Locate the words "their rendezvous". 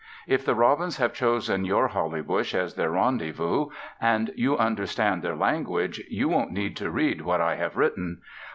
2.73-3.67